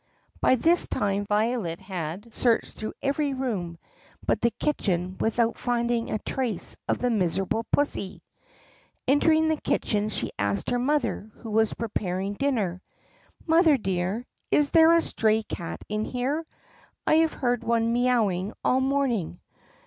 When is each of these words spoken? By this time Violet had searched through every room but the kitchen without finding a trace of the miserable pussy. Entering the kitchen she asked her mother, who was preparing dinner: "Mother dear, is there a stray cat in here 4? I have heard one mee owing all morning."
By 0.39 0.55
this 0.55 0.87
time 0.87 1.27
Violet 1.27 1.79
had 1.79 2.33
searched 2.33 2.73
through 2.75 2.93
every 3.03 3.35
room 3.35 3.77
but 4.25 4.41
the 4.41 4.49
kitchen 4.49 5.15
without 5.19 5.59
finding 5.59 6.09
a 6.09 6.17
trace 6.17 6.75
of 6.89 6.97
the 6.97 7.11
miserable 7.11 7.65
pussy. 7.71 8.23
Entering 9.07 9.47
the 9.47 9.61
kitchen 9.61 10.09
she 10.09 10.31
asked 10.39 10.71
her 10.71 10.79
mother, 10.79 11.29
who 11.41 11.51
was 11.51 11.75
preparing 11.75 12.33
dinner: 12.33 12.81
"Mother 13.45 13.77
dear, 13.77 14.25
is 14.49 14.71
there 14.71 14.91
a 14.93 15.03
stray 15.03 15.43
cat 15.43 15.83
in 15.87 16.03
here 16.03 16.45
4? 17.05 17.05
I 17.05 17.13
have 17.17 17.33
heard 17.33 17.63
one 17.63 17.93
mee 17.93 18.09
owing 18.09 18.53
all 18.65 18.81
morning." 18.81 19.39